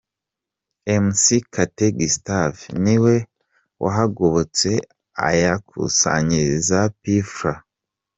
Mc 1.03 1.23
Kate 1.53 1.85
Gustave 1.97 2.61
ni 2.83 2.95
we 3.03 3.15
wahagobotse 3.83 4.69
ayakusanyiriza 5.27 6.79
P 6.99 7.01
Fla. 7.33 7.53